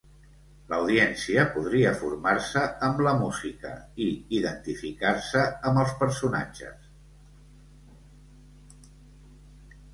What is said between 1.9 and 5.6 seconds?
formar-se amb la música i identificar-se